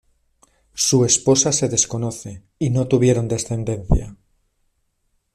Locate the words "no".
2.71-2.87